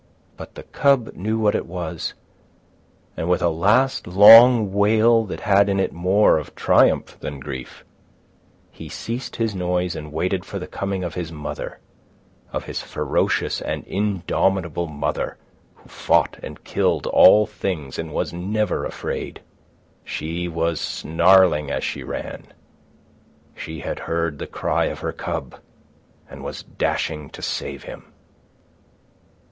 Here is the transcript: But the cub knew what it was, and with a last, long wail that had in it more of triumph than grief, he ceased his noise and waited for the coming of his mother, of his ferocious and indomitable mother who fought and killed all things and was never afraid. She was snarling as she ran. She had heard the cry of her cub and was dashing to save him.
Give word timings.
But 0.35 0.55
the 0.55 0.63
cub 0.63 1.13
knew 1.13 1.37
what 1.37 1.53
it 1.53 1.67
was, 1.67 2.15
and 3.15 3.29
with 3.29 3.43
a 3.43 3.49
last, 3.49 4.07
long 4.07 4.73
wail 4.73 5.25
that 5.25 5.41
had 5.41 5.69
in 5.69 5.79
it 5.79 5.93
more 5.93 6.39
of 6.39 6.55
triumph 6.55 7.19
than 7.19 7.39
grief, 7.39 7.85
he 8.71 8.89
ceased 8.89 9.35
his 9.35 9.53
noise 9.53 9.95
and 9.95 10.11
waited 10.11 10.43
for 10.43 10.57
the 10.57 10.65
coming 10.65 11.03
of 11.03 11.13
his 11.13 11.31
mother, 11.31 11.77
of 12.51 12.63
his 12.65 12.81
ferocious 12.81 13.61
and 13.61 13.85
indomitable 13.85 14.87
mother 14.87 15.37
who 15.75 15.87
fought 15.87 16.39
and 16.41 16.63
killed 16.63 17.05
all 17.05 17.45
things 17.45 17.99
and 17.99 18.11
was 18.11 18.33
never 18.33 18.85
afraid. 18.85 19.41
She 20.03 20.47
was 20.47 20.81
snarling 20.81 21.69
as 21.69 21.83
she 21.83 22.01
ran. 22.01 22.47
She 23.55 23.81
had 23.81 23.99
heard 23.99 24.39
the 24.39 24.47
cry 24.47 24.85
of 24.85 25.01
her 25.01 25.13
cub 25.13 25.59
and 26.27 26.43
was 26.43 26.63
dashing 26.63 27.29
to 27.29 27.43
save 27.43 27.83
him. 27.83 28.11